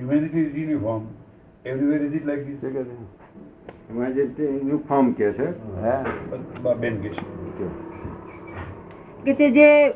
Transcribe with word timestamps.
Humanity 0.00 0.38
is 0.38 0.58
uniform 0.58 1.02
everywhere 1.64 2.02
is 2.02 2.14
it 2.14 2.26
like 2.26 2.46
this 2.46 2.58
તે 4.36 4.44
uniform 4.44 5.12
કે 5.12 5.32
છે 5.32 5.46
હા 5.80 6.04
બેન 6.74 7.00
કે 7.00 7.08
છે. 7.08 7.64
કે 9.24 9.32
તે 9.32 9.50
જે 9.50 9.88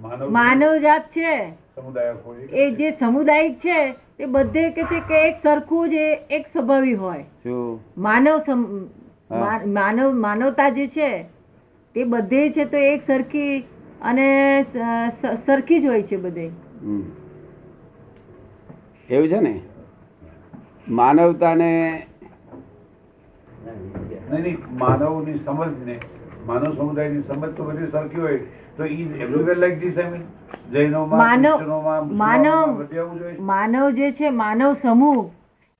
માનવ 0.00 0.30
માનવ 0.30 0.76
જાત 0.76 1.04
છે 1.16 1.52
એ 2.52 2.70
જે 2.70 2.90
સામુદાયિક 2.90 3.58
છે 3.58 3.94
એ 4.20 4.24
બધે 4.24 4.70
કે 4.70 4.82
છે 4.82 5.00
કે 5.00 5.28
એક 5.28 5.36
સરખું 5.42 5.90
જ 5.90 5.92
એ- 5.92 6.26
એક 6.30 6.46
સ્વભાવી 6.46 6.94
હોય. 6.94 7.24
માનવ 7.98 8.40
માનવ 9.66 10.12
માનવતા 10.12 10.68
જે 10.68 10.86
છે 10.88 11.22
તે 11.94 12.04
બધે 12.04 12.50
છે 12.50 12.64
તો 12.64 12.76
એક 12.76 13.02
સરખી 13.06 13.64
અને 14.02 14.62
સરખી 15.46 15.80
જ 15.80 15.86
હોય 15.86 16.02
છે 16.02 16.16
બધે. 16.16 16.50
એવું 19.08 19.28
છે 19.28 19.40
ને? 19.40 19.54
માનવતાને 20.88 21.70
નહીં 24.30 24.42
નહીં 24.42 24.58
માનવની 24.78 25.38
સમજ 25.38 25.96
માનવ 26.46 26.74
સમુદાયની 26.74 27.22
સમજ 27.24 27.54
તો 27.54 27.64
બધી 27.64 27.90
સરખી 27.92 28.20
હોય 28.20 28.40
તો 28.76 28.84
is 28.88 29.14
everywhere 29.18 29.56
like 29.56 29.80
this 29.80 29.98
I 29.98 30.10
mean 30.10 30.92
માનવ 31.14 31.64
માનવ 32.16 32.76
બધે 32.78 32.98
આવું 32.98 33.18
જ 33.18 33.22
હોય 33.22 33.32
છે? 33.32 33.40
માનવ 33.42 33.96
જે 33.96 34.12
છે 34.14 34.30
માનવ 34.32 34.76
સમૂહ 34.78 35.24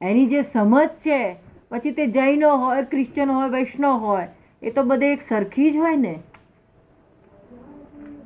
એની 0.00 0.28
જે 0.28 0.44
સમજ 0.44 0.88
છે 1.02 1.20
પછી 1.70 1.94
તે 1.94 2.06
જૈનો 2.10 2.56
હોય 2.58 2.84
ક્રિશ્ચન 2.86 3.30
હોય 3.30 3.48
વૈષ્ણવ 3.50 4.00
હોય 4.02 4.26
એ 4.62 4.70
તો 4.72 4.84
બધે 4.84 5.12
એક 5.12 5.26
સરખી 5.28 5.70
જ 5.70 5.78
હોય 5.78 5.96
ને. 5.98 6.14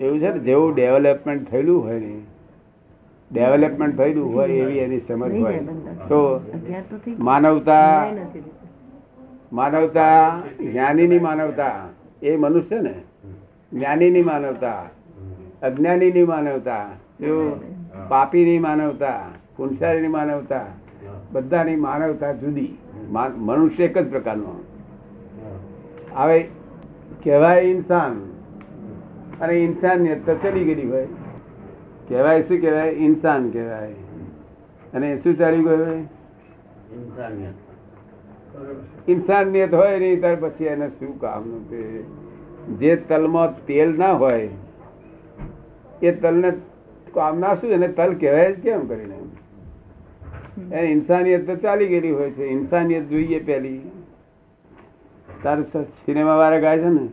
એવું 0.01 0.19
છે 0.21 0.31
ને? 0.31 0.41
જેવું 0.43 0.73
ડેવલપમેન્ટ 0.75 1.49
થયેલું 1.49 1.83
હોય 1.83 2.01
ને 2.01 2.13
ડેવલપમેન્ટ 3.33 3.97
થયેલું 3.97 4.35
હોય 4.35 4.49
એવી 4.49 4.79
એની 4.79 5.01
સમજ 5.01 5.41
હોય. 5.41 5.59
તો. 6.09 6.41
માનવતા 7.19 8.07
માનવતા 9.53 10.39
જ્ઞાનીની 10.61 11.19
માનવતા 11.19 11.89
એ 12.23 12.37
મનુષ્ય 12.37 12.81
ને? 12.81 12.95
જ્ઞાનીની 13.73 14.23
માનવતા 14.23 14.85
અજ્ઞાનીની 15.63 16.25
માનવતા 16.25 16.87
પાપીની 18.09 18.59
માનવતા 18.59 19.21
પુંસારીની 19.57 20.09
માનવતા 20.09 20.67
બધાની 21.33 21.77
માનવતા 21.77 22.33
જુદી. 22.33 22.79
મનુષ્ય 23.37 23.85
એક 23.85 23.99
જ 23.99 24.11
પ્રકારનો. 24.11 24.65
હવે 26.15 26.43
કહેવાય 27.25 27.61
ઇન્સાન. 27.61 28.13
અને 29.41 29.53
ઇન્સાનિયત 29.53 30.27
તો 30.27 30.35
ચલી 30.35 30.65
ગયેલી 30.65 30.83
હોય. 30.83 31.07
કહેવાય 32.09 32.43
શું 32.43 32.61
કહેવાય? 32.61 32.91
ઇન્સાન 32.91 33.51
કહેવાય. 33.51 33.93
અને 34.95 35.21
શું 35.25 35.39
ચાલ્યું 35.39 35.65
કહેવાય? 35.65 36.03
ઇન્સાનિયત. 39.09 39.75
હોય 39.75 39.99
નહીં 39.99 40.21
ત્યાર 40.21 40.37
પછી 40.41 40.65
એને 40.65 40.89
શું 40.89 41.21
કામનું 41.21 41.71
તે 41.71 42.03
જે 42.79 42.97
તલમાં 42.97 43.67
તેલ 43.67 43.99
ના 43.99 44.13
હોય 44.13 44.49
એ 46.03 46.11
તલને 46.11 46.53
કામ 47.15 47.39
ના 47.39 47.55
શું? 47.55 47.71
એને 47.71 47.89
તલ 47.89 48.15
કહેવાય 48.15 48.53
જ 48.53 48.61
કેમ 48.61 48.87
કરીને? 48.87 49.19
એ 50.77 50.87
ઇન્સાનિયત 50.87 51.47
તો 51.47 51.57
ચાલી 51.57 51.87
ગયેલી 51.87 52.11
હોય 52.11 52.31
છે. 52.31 52.45
ઇન્સાનિયત 52.45 53.09
જોઈએ 53.09 53.41
પેલી. 53.41 53.81
તાર 55.43 55.63
સિનેમા 55.63 56.37
વાળા 56.37 56.61
ગાય 56.61 56.79
છે 56.79 56.89
ને 56.89 57.09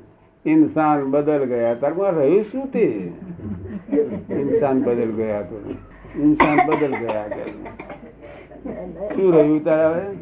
ઇન્સાન 0.46 1.06
બદલ 1.06 1.46
ગયા. 1.46 1.74
તારમાં 1.74 2.12
રહ્યું 2.12 2.44
શું 2.44 2.68
તે? 2.68 3.12
ઇન્સાન 4.40 4.84
બદલ 4.84 5.12
ગયા 5.12 5.42
તો 5.42 5.56
ઇન્સાન 6.20 6.58
બદલ 6.68 6.96
ગયા 6.96 7.26
શું 9.16 9.34
રહ્યું 9.34 9.64
તારે 9.64 9.84
હવે? 9.84 10.18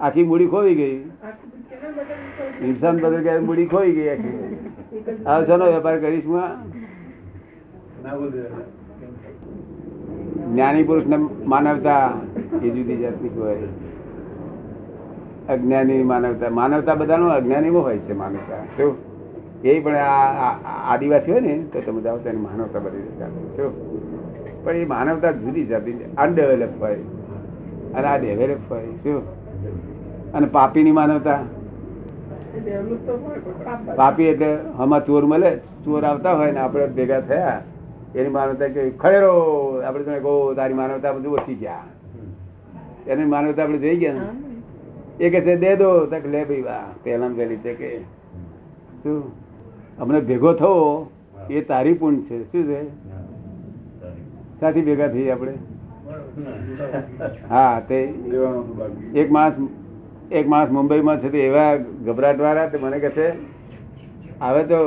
આખી 0.00 0.24
મૂડી 0.24 0.46
ખોવી 0.46 0.74
ગઈ? 0.74 1.10
ઇન્સાન 2.62 2.96
બદલ 2.96 3.22
ગયા, 3.22 3.40
મૂડી 3.40 3.66
ખોઈ 3.66 3.92
ગઈ 3.92 4.08
આખી. 4.08 4.58
હવે 5.26 5.46
શેનો 5.46 5.64
વેપાર 5.64 5.98
કરીશ 6.00 6.24
હું 6.24 6.42
આ? 6.42 6.50
જ્ઞાની 10.52 10.82
પુરુષ 10.82 11.06
ને 11.06 11.16
માનવતા 11.46 12.12
એ 12.62 12.70
જુદી 12.70 12.96
જાતની 12.96 13.28
હોય. 13.28 13.56
અજ્ઞાની 15.48 16.02
માનવતા 16.02 16.50
માનવતા 16.50 16.94
બધાનું 16.94 17.30
અજ્ઞાનીમાં 17.30 17.82
હોય 17.82 17.98
છે 17.98 18.12
માનવતા. 18.12 18.64
શું? 18.76 19.15
એ 19.72 19.80
પણ 19.80 19.96
આદિવાસી 20.92 21.32
હોય 21.34 21.44
ને 21.46 21.54
તો 21.72 21.78
તમે 21.86 22.00
જાઓ 22.06 22.18
તેની 22.24 22.42
માનવતા 22.46 22.82
બધી 22.84 23.04
શું 23.56 23.72
પણ 24.64 24.76
એ 24.76 24.88
માનવતા 24.94 25.32
જુદી 25.42 25.66
જતી 25.72 25.96
અનડેવલપ 26.24 26.74
હોય 26.80 27.00
અને 27.94 28.06
આ 28.12 28.18
ડેવલપ 28.24 28.72
હોય 28.72 28.90
શું 29.02 29.20
અને 30.34 30.46
પાપીની 30.56 30.96
માનવતા. 30.98 31.40
પાપી 33.96 34.28
એટલે 34.32 34.50
હમા 34.78 35.00
ચોર 35.06 35.24
મળે 35.30 35.50
ચોર 35.84 36.02
આવતા 36.04 36.34
હોય 36.40 36.52
ને 36.56 36.60
આપણે 36.64 36.86
ભેગા 36.98 37.22
થયા 37.30 37.58
એની 38.16 38.34
માનવતા 38.36 38.68
કે 38.74 38.82
ખરેરો 39.02 39.32
આપણે 39.86 40.04
તમે 40.04 40.18
કહો 40.26 40.34
તારી 40.58 40.78
માનવતા 40.80 41.12
બધું 41.16 41.38
ઓછી 41.38 41.58
ગયા. 41.62 41.84
એની 43.06 43.30
માનવતા 43.34 43.62
આપણે 43.64 43.78
જોઈ 43.84 43.98
ગયા 44.02 44.28
એ 45.20 45.30
કે 45.32 45.40
છે 45.46 45.54
દે 45.64 45.70
દો. 45.80 45.90
તક 46.12 46.24
લે 46.34 46.40
ભાઈ 46.44 46.64
વાહ. 46.68 46.86
પહેલા 47.02 47.30
પહેલી 47.36 47.60
છે 47.64 47.72
કે 47.80 47.90
શું? 49.02 49.22
અમને 49.98 50.20
ભેગો 50.28 50.52
થવો 50.60 50.74
એ 51.48 51.60
તારી 51.70 51.98
પૂન 52.00 52.14
છે. 52.28 52.36
શું 52.50 52.64
છે? 52.66 52.80
સાથી 54.60 54.84
ભેગા 54.88 55.08
થઈ 55.14 55.28
આપણે? 55.30 55.54
હા 57.50 57.80
તે 57.88 57.98
એક 59.22 59.28
માણસ 59.36 59.56
એક 60.30 60.46
માણસ 60.54 60.70
મુંબઈમાં 60.76 61.20
છે 61.20 61.30
તે 61.34 61.44
એવા 61.48 61.68
ગભરાટ 62.06 62.38
વાળા 62.46 62.70
તે 62.72 62.78
મને 62.78 62.98
કહે 63.04 63.10
છે 63.18 63.26
હવે 64.40 64.62
તો 64.72 64.80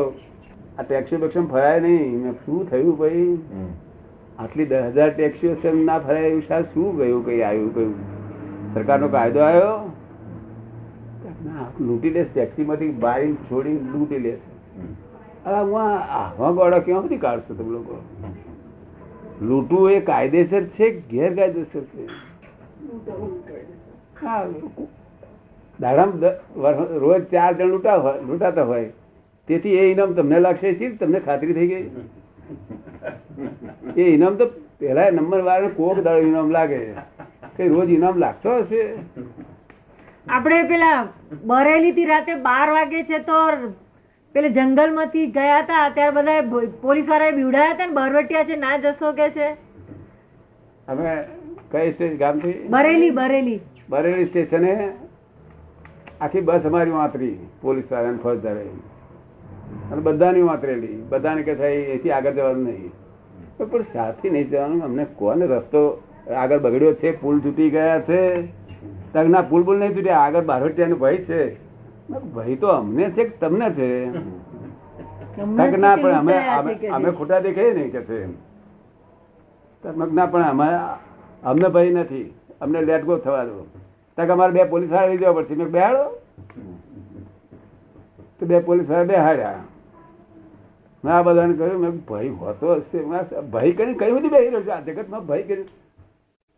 આ 0.78 0.84
ટેક્સી 0.84 1.22
બેક્સી 1.24 1.46
ફરાય 1.54 1.80
નહીં. 1.86 2.18
મેં 2.24 2.36
શું 2.46 2.68
થયું 2.72 2.98
ભાઈ? 3.00 3.32
આટલી 4.40 4.68
દસ 4.72 4.94
હજાર 4.96 5.10
ટેક્સીઓ 5.14 5.56
છે 5.64 5.70
ના 5.72 6.00
ફરાય 6.06 6.28
એવું 6.32 6.44
સાહેબ 6.50 6.66
શું 6.74 6.98
ગયું 7.00 7.24
કઈ 7.26 7.42
આવ્યું 7.44 7.72
કયું 7.74 7.96
સરકારનો 8.74 9.08
કાયદો 9.16 9.42
આવ્યો. 9.48 9.76
ના 11.46 11.66
લૂંટી 11.80 12.14
લેશ 12.16 12.32
ટેક્સીમાંથી 12.34 12.94
બારી 13.04 13.36
છોડી 13.50 13.78
લૂંટી 13.92 14.22
લે 14.28 14.34
અરે 15.46 15.62
હું 15.64 15.82
આવા 15.82 16.52
ગોળા 16.52 16.80
ક્યાં 16.80 17.02
સુધી 17.02 17.18
કાઢશો 17.18 17.54
તમે 17.54 17.72
લોકો? 17.72 17.96
લૂંટવું 19.42 19.92
એ 19.92 20.00
કાયદેસર 20.00 20.64
છે 20.68 20.92
ગેરકાયદેસર 21.10 21.82
છે? 21.82 22.04
હા 24.22 24.44
રોજ 26.98 27.24
ચાર 27.32 27.54
જણ 27.54 27.70
લૂંટા 27.70 27.98
હોય, 27.98 28.22
લૂંટાતા 28.22 28.64
હોય. 28.64 28.90
તેથી 29.48 29.76
એ 29.76 29.92
ઇનામ 29.92 30.14
તમને 30.14 30.40
લાગશે 30.40 30.74
શી 30.74 30.90
તમને 30.98 31.20
ખાતરી 31.20 31.54
થઈ 31.54 31.68
ગઈ. 31.68 31.86
એ 33.98 34.02
ઇનામ 34.14 34.36
તો 34.36 34.46
પેલા 34.80 35.10
નંબર 35.12 35.42
વાળા 35.42 35.70
કોક 35.70 35.98
દાડો 36.04 36.22
ઇનામ 36.22 36.52
લાગે. 36.52 36.80
કઈ 37.58 37.68
રોજ 37.68 37.90
ઇનામ 37.90 38.18
લાગતો 38.18 38.58
હશે. 38.58 38.84
આપણે 40.30 40.64
પેલા 40.64 40.98
બરેલી 41.44 41.92
થી 41.92 42.06
રાતે 42.06 42.34
બાર 42.36 42.68
વાગે 42.70 43.04
છે 43.04 43.20
તો 43.20 43.40
પેલે 44.34 44.50
જંગલમાંથી 44.50 45.28
ગયા 45.28 45.60
હતા 45.60 45.90
ત્યારે 45.90 46.12
બધા 46.12 46.42
પોલીસ 46.82 47.10
વાળાએ 47.10 47.32
બીવડાયા 47.32 47.72
હતા 47.72 47.86
ને 47.86 47.94
બરવટિયા 47.94 48.44
છે 48.44 48.56
ના 48.56 48.78
જશો 48.78 49.12
કે 49.12 49.30
છે? 49.30 49.48
અમે 50.88 51.24
કઈ 51.72 51.92
સ્ટેજ 51.92 52.20
ગામથી? 52.20 52.68
બરેલી 52.70 53.10
બરેલી. 53.10 53.60
બરેલી 53.90 54.26
સ્ટેશને 54.26 54.92
આખી 56.22 56.42
બસ 56.42 56.62
અમારી 56.66 56.92
વાંતરી 56.92 57.38
પોલીસ 57.62 57.92
વાળાને 57.92 58.18
ફોજદારે. 58.18 58.66
અને 59.92 60.02
બધાની 60.02 60.42
વાંતરેલી. 60.42 61.04
બધાને 61.10 61.42
કે 61.44 61.56
થાય 61.56 61.74
એથી 61.74 62.12
આગળ 62.12 62.32
જવાનું 62.32 62.64
નહીં. 62.64 62.92
પણ 63.58 63.82
સાથી 63.82 64.30
નહીં 64.30 64.50
જવાનું. 64.50 64.84
અમને 64.84 65.06
કોને 65.06 65.46
રસ્તો 65.46 66.04
આગળ 66.38 66.60
બગડ્યો 66.60 66.94
છે? 66.94 67.22
પુલ 67.22 67.40
તૂટી 67.40 67.70
ગયા 67.70 68.02
છે. 68.02 68.46
તગના 69.14 69.42
પુલ 69.42 69.64
પુલ 69.64 69.80
નહીં 69.80 69.96
તૂટ્યા. 69.96 70.18
આગળ 70.18 70.42
બારવટિયાનો 70.42 70.96
ભય 70.96 71.18
છે. 71.18 71.69
ભય 72.10 72.56
તો 72.56 72.68
અમને 72.68 73.12
છે 73.12 73.30
તમને 73.30 73.70
છે? 73.70 74.06
ના 75.46 75.96
પણ 75.96 76.12
અમે 76.12 76.48
અમે- 76.88 77.12
ખોટા 77.12 77.40
દેખાય 77.40 77.74
ને 77.74 77.84
કે 77.84 78.02
છે 78.02 78.28
ના 80.14 80.26
પણ 80.26 80.44
અમે 80.44 80.68
અમને 81.44 81.68
ભય 81.68 81.90
નથી. 81.90 82.34
અમને 82.62 82.82
લેટ 82.82 83.04
ગો 83.04 83.18
થવા 83.18 83.44
દો. 83.44 83.68
તક 84.18 84.30
અમારે 84.30 84.54
બે 84.54 84.64
પોલીસવાળા 84.64 85.08
લઈ 85.08 85.18
જવા 85.18 85.32
પડશે. 85.32 85.56
મેં 85.56 85.68
બેહાડો. 85.68 86.20
તો 88.40 88.46
બે 88.46 88.60
પોલીસવાળા 88.60 89.04
બેહાડ્યા. 89.04 89.64
મેં 91.06 91.14
આ 91.14 91.22
બધાને 91.22 91.54
કહ્યું 91.54 91.82
મેં 91.82 91.92
ભય 91.92 92.30
હોતો 92.30 92.74
હશે. 92.74 93.00
ભય 93.42 93.72
કરીને 93.72 93.94
કઈ 93.94 94.12
બધી 94.12 94.28
બેહી 94.28 94.46
રહ્યો 94.46 94.62
છે. 94.62 94.70
આ 94.70 94.80
જગતમાં 94.80 95.26
ભય 95.26 95.42
કરી 95.42 95.66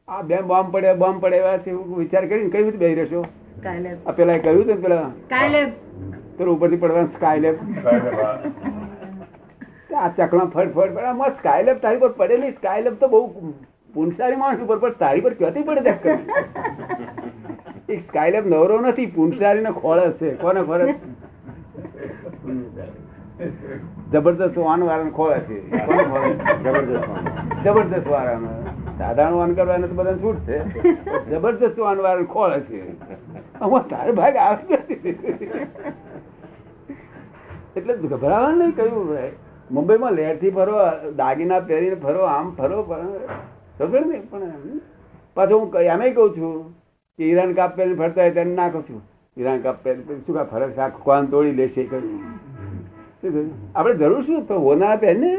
આ 0.07 0.21
બે 0.21 0.42
બોમ્બ 0.42 0.71
પડે 0.71 0.94
બોમ્બ 0.94 1.21
પડે 1.21 1.36
એવા 1.36 1.57
છે 1.57 1.71
વિચાર 1.71 2.27
કરીને 2.27 2.50
કઈ 2.50 2.63
બધી 2.63 2.77
બેહી 2.77 2.95
રહ્યો 2.95 3.21
છો. 3.21 3.25
આ 4.07 4.12
પેલા 4.19 4.38
કહ્યું 4.45 4.63
હતું 4.63 4.80
પેલા? 4.86 5.07
પેલું 6.38 6.51
ઉપરથી 6.56 6.81
પડવા 6.83 7.06
સ્કાયલેબ 7.18 7.56
આ 9.95 10.09
ચકલા 10.09 10.45
ફટ 10.45 10.71
ફટ 10.75 10.77
પડે 10.77 11.01
આમાં 11.12 11.31
સ્કાયલેબ 11.39 11.77
તારી 11.83 12.01
પર 12.03 12.12
પડેલી. 12.21 12.51
સ્કાયલેબ 12.51 12.95
તો 13.01 13.06
બહુ 13.07 13.19
પુનસારી 13.94 14.39
માણસ 14.42 14.59
ઉપર 14.65 14.77
પણ 14.83 14.95
તારી 15.03 15.21
પર 15.21 15.33
ક્યાંથી 15.39 15.68
પડે 15.69 15.81
ત્યાં 15.88 16.19
સ્કાયલેબ 18.06 18.44
નવરો 18.53 18.75
નથી 18.81 19.09
પુનસારી 19.18 19.62
નો 19.62 19.71
ખોળસ 19.81 20.15
છે 20.21 20.30
કોને 20.44 20.62
ખોળસ 20.69 20.95
જબરદસ્ત 24.13 24.56
વાન 24.57 24.81
વાળાને 24.88 25.12
ખોળે 25.18 25.39
છે 25.48 25.57
જબરદસ્ત 26.63 27.06
જબરદસ્ત 27.65 28.07
વાળાને. 28.13 28.50
સાધારણ 28.98 29.38
વાન 29.39 29.51
કરવાને 29.59 29.86
તો 29.88 29.94
બધા 30.00 30.18
છૂટ 30.24 30.39
છે. 30.48 30.57
જબરદસ્ત 31.31 31.77
વાન 31.86 31.98
વાર 32.06 32.18
ખોળે 32.33 32.59
છે 32.69 32.80
આમાં 33.62 33.84
તારે 33.92 34.12
ભાગ 34.19 34.36
આવે. 34.46 34.63
એટલે 37.78 37.94
ગભરાવા 38.04 38.52
નહીં 38.60 38.74
કહ્યું. 38.78 39.08
મુંબઈમાં 39.75 40.13
લેરથી 40.19 40.54
ફરો, 40.58 40.75
દાગીના 41.19 41.62
પહેરીને 41.69 41.98
ફરો, 42.06 42.22
આમ 42.36 42.48
ફરો 42.56 42.78
ખબર 43.80 44.02
નહીં, 44.06 44.24
પણ 44.31 44.81
પાછું 45.38 45.58
હું 45.62 45.68
એમ 45.94 46.02
કહું 46.18 46.30
છું 46.38 46.56
કે 47.19 47.24
ઈરાન 47.30 47.54
કાપ 47.60 47.72
પહેરીને 47.78 47.98
ફરતા 48.02 48.22
હોય 48.24 48.34
તેને 48.40 48.54
ના 48.56 48.69
કહું 48.74 48.84
છું. 48.90 49.02
ઈરાન 49.38 49.60
કાપ 49.68 49.78
પહેરી 49.84 50.19
શું 50.25 50.34
કા 50.38 50.48
ફરક? 50.52 50.72
આ 50.80 50.90
કોણ 51.06 51.24
તોડી 51.34 51.56
લેશે 51.60 51.81
કહ્યું? 51.92 52.19
આપણે 53.75 53.94
જરૂર 54.02 54.22
શું? 54.28 54.38
તો 54.50 54.56
હોના 54.66 54.96
પહેરને 55.06 55.31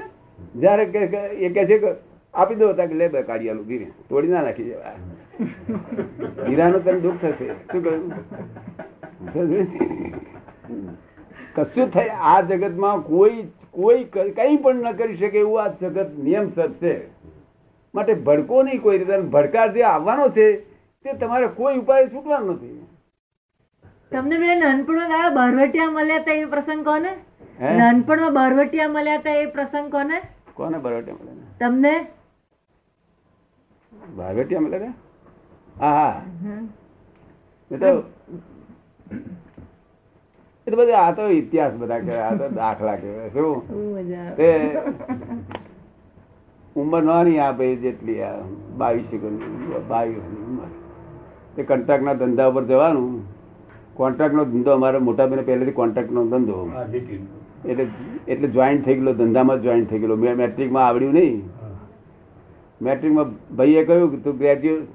જ્યારે 0.63 0.85
કે 0.95 1.01
કે, 1.13 1.21
એ 1.45 1.49
કહે 1.49 1.63
છે 1.67 1.77
કે, 1.79 1.91
આપી 2.35 2.59
દો 2.61 2.73
તાકે 2.79 2.95
લે 3.01 3.07
બે 3.09 3.21
કાઢી 3.29 3.51
આલું 3.53 3.67
ગીરે 3.71 3.87
તોડી 4.09 4.33
ના 4.35 4.45
નાખી 4.47 4.69
જવા 4.69 4.95
હીરાનું 5.41 6.81
તને 6.85 6.99
દુઃખ 7.07 7.21
થશે. 7.23 7.49
શું 7.71 7.81
કહ્યું? 7.85 8.03
કશું 11.57 11.87
થાય 11.97 12.13
આ 12.33 12.39
જગતમાં 12.51 12.99
કોઈ 13.09 13.41
કોઈ 13.79 14.05
કંઈ 14.15 14.57
પણ 14.65 14.79
ન 14.91 14.97
કરી 15.01 15.17
શકે 15.23 15.39
એવું 15.45 15.59
આ 15.65 15.71
જગત 15.81 16.11
નિયમ 16.27 16.47
છે. 16.83 16.95
માટે 17.95 18.13
ભડકો 18.29 18.63
નહીં 18.69 18.81
કોઈ 18.87 18.99
રીતે 19.03 19.17
ભડકાર 19.35 19.69
જે 19.75 19.83
આવવાનો 19.91 20.25
છે 20.39 20.47
તે 21.05 21.11
તમારે 21.21 21.49
કોઈ 21.61 21.77
ઉપાય 21.83 22.09
છૂટવાનો 22.15 22.47
નથી. 22.53 22.81
તમને 24.13 24.37
પેલા 24.43 24.59
નાનપણમાં 24.65 25.11
કયા 25.13 25.37
બરવટિયા 25.37 25.95
મળ્યા 25.99 26.23
હતા 26.25 26.41
એ 26.41 26.49
પ્રસંગ 26.57 26.83
કોને? 26.91 27.13
નાનપણમાં 27.79 28.35
બરવટિયા 28.39 28.95
મળ્યા 28.97 29.21
હતા 29.23 29.37
એ 29.45 29.47
પ્રસંગ 29.55 29.89
કોને? 29.95 30.17
કોને 30.59 30.79
બરવટિયા 30.85 31.21
મળ્યા? 31.21 31.57
તમને? 31.63 31.95
બરવટિયા 34.19 34.65
મળ્યા 34.67 34.93
હા 35.81 36.13
હા 36.45 36.61
એ 37.71 37.77
તો 37.79 37.91
એ 40.67 40.95
આ 41.01 41.13
તો 41.19 41.25
ઇતિહાસ 41.41 41.75
બધા 41.81 42.01
કહેવાય 42.07 42.27
આ 42.31 42.39
તો 42.41 42.47
દાખલા 42.61 42.97
કહેવાય 43.03 43.31
શું. 43.35 43.57
તે 44.37 44.49
ઉંમર 46.77 47.03
નાની 47.11 47.39
આ 47.47 47.53
ભાઈ 47.59 47.81
જેટલી 47.85 48.21
આ 48.29 48.33
બાવીસ 48.83 49.11
બાવીસ 49.91 50.25
ઉંમર. 50.47 50.71
તે 51.57 51.61
કોન્ટ્રાક્ટના 51.73 52.17
ધંધા 52.21 52.51
ઉપર 52.53 52.65
જવાનું. 52.71 53.11
કોન્ટ્રાક્ટનો 54.01 54.45
ધંધો 54.53 54.71
અમારે 54.79 54.99
મોટા 55.09 55.27
ભાઈને 55.33 55.49
પહેલેથી 55.51 55.79
કોન્ટ્રાક્ટનો 55.83 56.21
ધંધો. 56.33 56.57
એટલે 57.71 57.85
એટલે 58.33 58.49
જોઈન્ટ 58.57 58.83
થઈ 58.87 58.97
ગયેલો 58.97 59.13
ધંધામાં 59.21 59.63
જોઈન્ટ 59.67 59.89
થઈ 59.91 60.01
ગયેલો. 60.03 60.17
મેં 60.25 60.35
મેટ્રિકમાં 60.43 60.87
આવડ્યું 60.87 61.15
નહીં. 61.19 61.39
મેટ્રિકમાં 62.89 63.29
ભાઈએ 63.61 63.83
કહ્યું 63.91 64.11
કે 64.15 64.19
તું 64.25 64.35
ગ્રેજ્યુએટ 64.43 64.91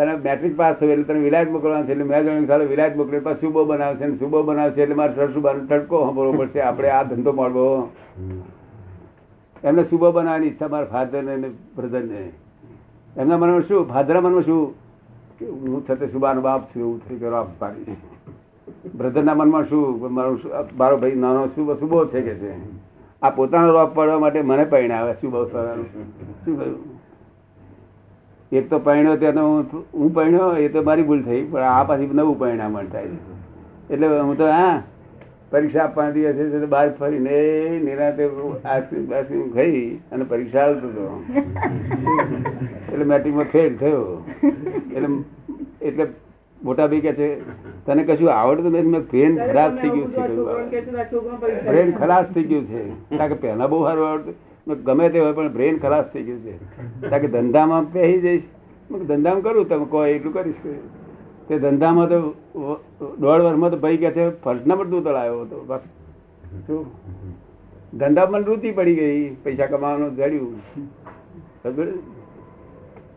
તને 0.00 0.12
મેટ્રિક 0.26 0.54
પાસ 0.58 0.76
થયું 0.76 0.92
એટલે 0.92 1.04
તને 1.08 1.20
વિલાયત 1.20 1.50
મોકલવાનું 1.52 1.86
છે 1.86 1.92
એટલે 1.92 2.04
મેં 2.10 2.24
જાણ્યું 2.26 2.46
સારું 2.50 2.68
વિલાયત 2.68 2.94
મોકલે 2.96 3.18
પછી 3.24 3.40
સુબો 3.40 3.64
બનાવશે 3.64 4.04
ને 4.06 4.14
સુબો 4.16 4.42
બનાવશે 4.42 4.80
એટલે 4.82 4.96
મારે 5.00 5.12
સરસુબાનો 5.14 5.64
તડકો 5.70 5.96
સાંભળવો 6.04 6.32
પડશે. 6.32 6.60
આપણે 6.60 6.90
આ 6.90 7.02
ધંધો 7.02 7.32
મળવો 7.32 7.66
એમને 9.64 9.82
સુબો 9.84 10.12
બનાવવાની 10.12 10.46
ઈચ્છા 10.46 10.68
મારા 10.68 10.92
ફાધરને 10.94 11.32
અને 11.32 11.48
બ્રધરને 11.76 12.20
એમના 13.16 13.38
મનમાં 13.38 13.62
શું? 13.62 13.88
ફાધરના 13.88 14.20
મનમાં 14.20 14.42
શું? 14.42 14.62
હું 15.40 15.82
છતાં 15.86 16.08
સુબાનો 16.08 16.40
બાપ 16.40 16.62
છું, 16.70 16.80
એવું 16.82 16.98
થઈ 17.08 17.16
ગયો 17.16 17.34
આપ 17.34 17.50
પાડી. 17.58 17.96
બ્રધરના 18.94 19.34
મનમાં 19.34 19.64
શું? 19.68 20.14
મારો 20.14 20.32
મારો 20.78 20.96
ભાઈ 20.96 21.18
નાનો 21.24 21.46
સુબો 21.54 21.74
સુબો 21.74 22.04
છે 22.06 22.20
કે 22.22 22.34
છે? 22.34 22.52
આ 23.22 23.30
પોતાનો 23.30 23.72
રોપ 23.72 23.94
પાડવા 23.94 24.18
માટે 24.18 24.40
મને 24.42 24.64
પરિણાવે 24.64 25.12
સુબો 25.20 25.44
શું 25.48 26.56
કહ્યું 26.58 26.99
એક 28.52 28.64
તો 28.70 28.78
પરણ્યો 28.86 29.16
તેનો 29.24 29.42
હું 29.48 29.82
હું 29.98 30.14
પરિણ્યો 30.14 30.46
એ 30.62 30.68
તો 30.68 30.80
મારી 30.86 31.08
ભૂલ 31.10 31.20
થઈ 31.26 31.42
પણ 31.50 31.66
આ 31.72 31.82
પાછી 31.90 32.14
નવું 32.20 32.38
પરિણામ 32.38 32.78
થાય 32.94 33.10
એટલે 33.90 34.06
હું 34.08 34.36
તો 34.40 34.48
હા 34.52 34.72
પરીક્ષા 35.52 35.84
આપવાના 35.84 36.14
દિવસે 36.16 36.42
છે 36.54 36.58
તો 36.64 36.70
બહાર 36.72 36.88
ફરીને 36.98 37.36
નિરાતે 37.84 38.24
આઈસ્ક્રીમ 38.24 39.06
બાઈસ્ક્રીમ 39.12 39.46
ખાઈ 39.54 39.84
અને 40.12 40.24
પરીક્ષા 40.32 40.64
આવતો 40.64 40.90
હતો. 40.92 41.06
એટલે 42.92 43.06
મેટ્રિકમાં 43.12 43.48
ફેલ 43.54 43.72
થયો. 43.80 44.04
એટલે 44.94 45.08
એટલે 45.80 46.04
મોટા 46.60 46.90
ભાઈ 46.92 47.06
કે 47.06 47.12
છે 47.20 47.28
તને 47.86 48.02
કશું 48.10 48.30
આવડતું 48.34 48.70
નથી 48.74 48.92
મેં 48.94 49.08
બ્રેન 49.14 49.40
ખરાબ 49.48 49.80
થઈ 49.80 49.90
ગયું 49.96 50.08
છે. 50.12 50.20
ફેન 51.40 51.58
બ્રેન 51.70 51.98
ખલાસ 51.98 52.26
થઈ 52.34 52.48
ગયું 52.52 52.70
છે. 52.70 52.82
કારણ 53.16 53.32
કે 53.34 53.42
પહેલા 53.46 53.70
બહુ 53.74 53.82
સારું 53.88 54.06
આવડતું. 54.10 54.34
ગમે 54.66 55.08
તે 55.08 55.18
હોય 55.20 55.32
પણ 55.32 55.52
બ્રેન 55.52 55.78
ખલાસ 55.78 56.06
થઈ 56.12 56.22
ગયું 56.22 56.40
છે. 56.40 56.54
કારણ 57.02 57.22
કે 57.22 57.28
ધંધામાં 57.28 57.92
પહેરી 57.92 58.20
જઈશ. 58.20 58.46
ધંધામાં 58.90 59.42
કરું? 59.42 59.68
તમે 59.68 59.86
કહો, 59.86 60.04
એટલું 60.06 60.32
કરીશ. 60.34 60.60
તે 61.48 61.58
ધંધામાં 61.58 62.08
તો 62.08 62.18
દોઢ 63.20 63.40
વર્ષમાં 63.40 63.70
તો 63.70 63.78
ભાઈ 63.78 63.96
કે 63.96 64.10
છે 64.10 64.24
ફર્સ્ટ 64.42 64.66
નંબર 64.66 64.86
તું 64.86 65.04
તળાયો 65.04 65.40
હતો, 65.42 65.56
બસ. 65.66 65.84
ધંધામાં 67.94 68.42
રૂચી 68.42 68.72
પડી 68.72 68.94
ગઈ, 68.94 69.20
પૈસા 69.44 69.66
કમાવાનું 69.66 70.16
જડ્યું. 70.16 70.54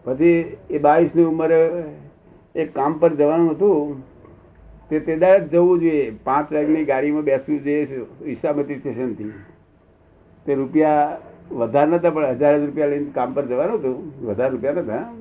પછી 0.06 0.58
એ 0.70 0.78
બાવીસની 0.80 1.26
ઉંમરે 1.26 1.60
એક 2.56 2.74
કામ 2.76 2.92
પર 3.00 3.12
જવાનું 3.16 3.52
હતું. 3.52 4.02
તે 4.90 5.00
તે 5.00 5.14
જવું 5.52 5.80
જોઈએ. 5.80 6.02
પાંચ 6.24 6.48
વાગની 6.54 6.86
ગાડીમાં 6.86 7.24
બેસવું 7.24 7.60
જોઈએ 7.64 8.02
ઈસામતી 8.26 8.78
સ્ટેશનથી. 8.80 9.32
તે 10.46 10.52
રૂપિયા 10.54 11.18
વધારે 11.52 11.92
નતા 11.92 12.10
પણ 12.10 12.26
હજાર 12.26 12.60
રૂપિયા 12.60 12.88
લઈને 12.88 13.12
કામ 13.14 13.34
પર 13.34 13.46
જવાનું 13.46 13.80
હતું. 13.80 14.26
વધારે 14.26 14.50
રૂપિયા 14.50 14.74
નતા. 14.74 15.14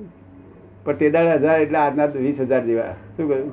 પણ 0.83 0.93
તે 0.93 1.09
દાડે 1.09 1.31
હજાર 1.31 1.61
એટલે 1.61 1.77
આજના 1.77 2.05
વીસ 2.05 2.39
હજાર 2.39 2.65
જેવા. 2.65 2.93
શું 3.17 3.29
કહ્યું. 3.29 3.51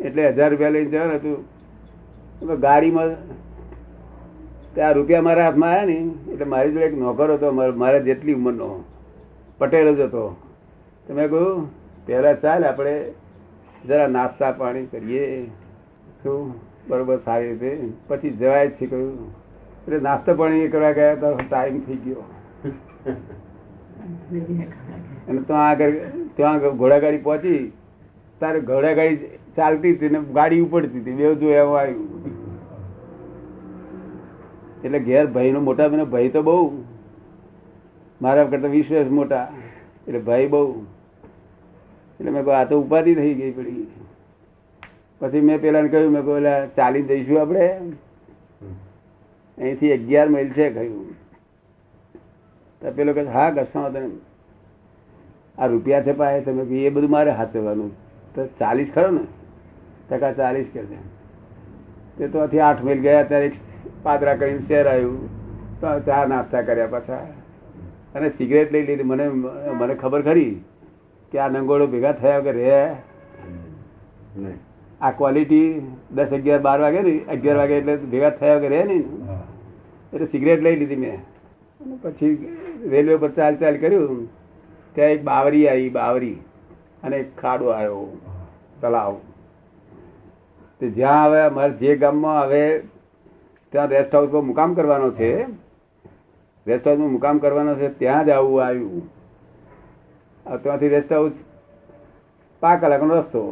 એટલે 0.00 0.28
હજાર 0.28 0.50
રૂપિયા 0.50 0.70
લઈને 0.70 0.90
જવાનું 0.90 1.14
હતું. 1.14 1.60
ગાડીમાં 2.60 3.08
ત્યાં 4.74 4.92
રૂપિયા 4.92 5.22
મારા 5.22 5.44
હાથમાં 5.44 5.70
આવ્યા 5.70 5.84
ને 5.84 6.10
એટલે 6.32 6.44
મારી 6.44 6.72
જોડે 6.72 6.84
એક 6.84 6.98
નોકર 6.98 7.32
હતો 7.32 7.52
મારો- 7.52 7.74
મારા 7.74 7.98
જેટલી 7.98 8.34
ઉંમરનો. 8.34 8.84
પટેલ 9.58 9.96
જ 9.96 10.00
હતો. 10.00 10.36
તો 11.06 11.14
મેં 11.14 11.30
કહ્યું 11.30 11.70
પહેલા 12.06 12.32
ચાલ 12.32 12.64
આપણે 12.64 13.12
જરા 13.86 14.06
નાસ્તા 14.06 14.52
પાણી 14.52 14.86
કરીએ. 14.86 15.46
શું? 16.22 16.54
બરોબર 16.88 17.16
સારી 17.16 17.48
રીતે. 17.48 17.88
પછી 18.08 18.30
જવાય 18.30 18.68
જ 18.68 18.70
છે 18.70 18.86
કહ્યું. 18.86 19.39
એટલે 19.90 20.02
નાસ્તો 20.06 20.34
પાણી 20.38 20.66
કરવા 20.72 20.94
ગયા 20.96 21.14
તો 21.22 21.28
ટાઈમ 21.38 21.78
થઈ 21.86 21.98
ગયો. 22.04 22.24
અને 25.28 25.40
ત્યાં 25.48 25.68
આગળ, 25.70 25.94
ત્યાં 26.36 26.58
ઘોડાગાડી 26.82 27.22
પહોંચી, 27.24 27.62
તારે 28.40 28.58
ઘોડાગાડી 28.68 29.30
ચાલતી 29.56 29.92
હતી 29.94 30.10
ને 30.16 30.20
ગાડી 30.36 30.60
ઉપડતી 30.66 31.00
હતી 31.02 31.16
બે 31.20 31.32
જોયા 31.40 31.64
એવું 31.64 31.78
આવ્યું. 31.80 32.04
એટલે 34.84 35.00
ઘેર 35.08 35.24
ભાઈનો 35.36 35.62
મોટા, 35.68 35.88
મને 35.94 36.04
ભાઈ 36.12 36.30
તો 36.36 36.42
બહુ, 36.50 36.54
મારા 38.26 38.44
કરતા 38.52 38.70
વીસ 38.76 38.92
વર્ષ 38.92 39.10
મોટા, 39.20 39.46
એટલે 40.06 40.20
ભાઈ 40.28 40.52
બહુ. 40.52 40.60
એટલે 42.20 42.30
મેં 42.36 42.52
આ 42.60 42.62
તો 42.74 42.78
ઉપાધિ 42.84 43.16
થઈ 43.18 43.34
ગઈ 43.40 43.50
પડી. 43.58 43.88
પછી 45.20 45.44
મેં 45.50 45.60
પેલાને 45.66 45.90
કહ્યું, 45.96 46.12
મેં 46.18 46.24
પેલા 46.30 46.60
ચાલી 46.78 47.04
જઈશું 47.10 47.42
આપણે. 47.42 47.66
અહીંથી 49.60 49.92
અગિયાર 49.92 50.28
માઇલ 50.28 50.48
છે 50.48 50.70
કહ્યું 50.70 51.16
તો 52.82 52.90
પેલો 52.90 53.12
કહે 53.12 53.24
હા 53.24 53.50
કશો 53.50 53.90
તમે 53.90 54.10
આ 55.58 55.66
રૂપિયા 55.66 56.02
છે 56.02 56.12
પાસે, 56.12 56.44
તમે 56.44 56.62
એ 56.62 56.90
બધું 56.90 57.10
મારે 57.10 57.30
હાથવાનું. 57.30 57.90
તો 58.34 58.46
ચાલીસ 58.46 58.90
ખરો 58.94 59.10
ને? 59.10 59.20
ટકા 60.10 60.32
ચાલીસ 60.32 60.66
કે 60.72 60.84
છે. 60.84 60.96
તે 62.18 62.28
તો 62.28 62.38
અહીંથી 62.38 62.60
આઠ 62.60 62.82
માઇલ 62.82 63.00
ગયા, 63.00 63.22
ત્યારે 63.22 63.52
પાદરા 64.02 64.34
કરીને 64.34 64.62
શહેર 64.62 64.88
આવ્યું. 64.88 65.28
તો 65.80 66.00
ચા 66.00 66.26
નાસ્તા 66.26 66.62
કર્યા 66.62 66.86
પાછા. 66.86 67.26
અને 68.14 68.30
સિગરેટ 68.30 68.72
લઈ 68.72 68.82
લીધી. 68.82 69.02
મને 69.02 69.28
મને 69.28 69.94
ખબર 69.94 70.22
ખરી 70.22 70.64
કે 71.32 71.38
આ 71.38 71.48
નંગોળો 71.48 71.86
ભેગા 71.86 72.12
થયા 72.12 72.38
વગર 72.38 72.54
રહે. 72.54 72.96
આ 75.00 75.10
ક્વોલિટી 75.10 75.66
દસ 76.14 76.32
અગિયાર 76.32 76.60
બાર 76.60 76.78
વાગે 76.80 77.00
ને 77.02 77.14
અગિયાર 77.28 77.56
વાગે 77.56 77.74
એટલે 77.78 77.96
ભેગા 77.96 78.30
થયા 78.30 78.56
વગર 78.56 78.70
રહે 78.70 78.84
નહીં. 78.84 79.06
એટલે 80.12 80.26
સિગરેટ 80.26 80.62
લઈ 80.62 80.76
લીધી 80.76 80.96
મેં. 80.96 81.18
પછી 82.02 82.30
રેલવે 82.88 83.16
પર 83.16 83.30
ચાલ 83.30 83.56
ચાલ 83.56 83.76
કર્યું. 83.76 84.28
ત્યાં 84.94 85.10
એક 85.10 85.22
બાવરી 85.24 85.68
આવી 85.68 85.88
બાવરી. 85.88 86.36
અને 87.02 87.16
એક 87.16 87.28
ખાડો 87.40 87.66
આવ્યો 87.68 88.04
તલાવ 88.80 89.14
તે 90.80 90.90
જ્યાં 90.90 91.26
હવે 91.26 91.40
અમારે 91.40 91.72
જે 91.72 91.96
ગામમાં 91.96 92.40
હવે 92.44 92.64
ત્યાં 93.72 93.88
રેસ્ટ 93.88 94.14
હાઉસમાં 94.14 94.46
મુકામ 94.46 94.74
કરવાનો 94.74 95.10
છે 95.10 95.30
રેસ્ટ 96.66 96.88
હાઉસમાં 96.88 97.12
મુકામ 97.12 97.38
કરવાનો 97.38 97.74
છે 97.74 97.88
ત્યાં 97.98 98.26
જ 98.26 98.30
આવવું 98.30 98.64
આવ્યું. 98.64 99.02
ત્યાંથી 100.62 100.88
રેસ્ટ 100.88 101.12
હાઉસ 101.12 101.32
પાંચ 102.62 102.80
કલાકનો 102.80 103.14
રસ્તો. 103.14 103.42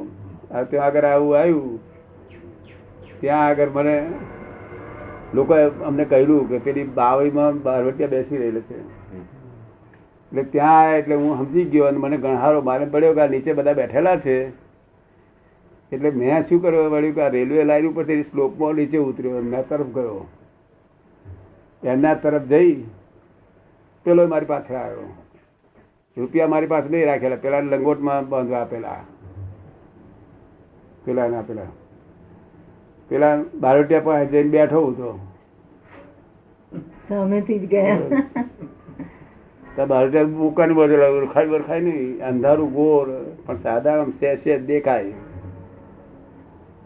ત્યાં 0.51 0.85
આગળ 0.85 1.05
આવું 1.05 1.39
આવ્યું. 1.39 1.81
ત્યાં 3.21 3.47
આગળ 3.47 3.71
મને 3.71 4.07
લોકોએ 5.35 5.65
અમને 5.65 6.05
કહ્યું 6.05 6.49
કે 6.49 6.59
પેલી 6.59 6.85
બાવળીમાં 6.85 7.63
બારવટિયા 7.63 8.09
બેસી 8.09 8.37
રહેલો 8.37 8.61
છે. 8.61 8.81
એટલે 10.29 10.43
ત્યાં 10.43 10.97
એટલે 10.97 11.15
હું 11.15 11.37
સમજી 11.37 11.65
ગયો 11.65 11.85
અને 11.85 11.99
મને 11.99 12.17
ગણહારો 12.17 12.61
મારે 12.61 12.85
પડ્યો 12.85 13.15
કે 13.15 13.21
આ 13.21 13.27
નીચે 13.27 13.53
બધા 13.53 13.73
બેઠેલા 13.73 14.17
છે. 14.17 14.49
એટલે 15.93 16.11
મેં 16.11 16.49
શું 16.49 16.63
કર્યો? 16.63 16.91
વળ્યું 16.91 17.15
કે 17.15 17.21
આ 17.21 17.29
રેલવે 17.29 17.65
લાઈન 17.65 17.89
ઉપરથી 17.89 18.23
સ્લોપમાં 18.23 18.75
નીચે 18.75 18.99
ઉતર્યો 18.99 19.39
એમના 19.39 19.63
તરફ 19.63 19.87
ગયો. 19.87 20.29
એમના 21.85 22.15
તરફ 22.15 22.43
જઈ 22.43 22.85
પેલો 24.05 24.27
મારી 24.27 24.47
પાછળ 24.47 24.75
આવ્યો. 24.75 25.15
રૂપિયા 26.17 26.47
મારી 26.47 26.67
પાસે 26.67 26.89
નહીં 26.89 27.07
રાખેલા. 27.07 27.37
પેલા 27.37 27.61
લંગોટમાં 27.61 28.29
બાંધવા 28.29 28.61
આપેલા. 28.61 28.97
પેલા 31.05 31.29
ના 31.29 31.43
પેલા. 31.43 31.69
પેલા 33.09 33.33
બારોટિયા 33.61 34.01
પાસે 34.01 34.27
જઈને 34.27 34.51
બેઠો 34.51 34.81
હું 34.85 34.97
તો. 34.97 35.11
સામેથી 37.09 37.59
જ 37.59 37.71
ગયા. 37.71 37.99
બારોટિયા 39.89 40.25
મૂકવાની 40.25 40.75
બધે 40.75 40.97
ઓળખાય 41.07 41.49
ઓળખાય 41.49 41.81
નહીં. 41.81 42.27
અંધારું 42.27 42.73
ગોર 42.73 43.07
પણ 43.47 43.57
સાદા 43.57 43.95
આમ 44.01 44.11
સે 44.11 44.37
સે 44.37 44.59
દેખાય. 44.59 45.13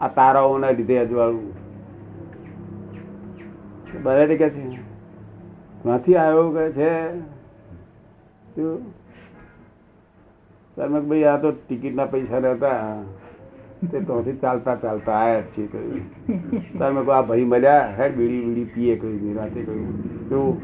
આ 0.01 0.07
તારાઓના 0.07 0.71
લીધે 0.71 0.97
અજવાળું. 0.97 1.47
બરાબર 4.03 4.35
કે 4.37 4.49
છે 4.49 4.63
ક્યાંથી 5.83 6.15
આવ્યો 6.15 6.49
કે 6.51 6.65
છે? 6.71 6.91
તમે 10.75 10.99
ભાઈ 11.01 11.23
આ 11.23 11.37
તો 11.37 11.49
ટિકિટના 11.51 12.05
પૈસા 12.05 12.39
નતા 12.39 12.77
તે 13.91 13.97
ત્યાંથી 14.07 14.37
ચાલતા 14.43 14.75
ચાલતા 14.83 15.17
આયા 15.23 15.49
છીએ 15.53 15.67
કહ્યું 15.71 16.03
તમે 16.79 17.01
આ 17.17 17.21
ભાઈ 17.29 17.47
મળ્યા 17.53 17.85
હેડ 17.99 18.13
બીડી 18.19 18.41
બીડી 18.47 18.69
પીએ 18.75 18.93
કહ્યું 19.01 19.19
નિરાતે 19.27 19.59
કહ્યું 19.67 19.93
કેવું 20.29 20.55